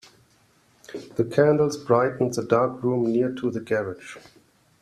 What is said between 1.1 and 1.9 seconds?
The candles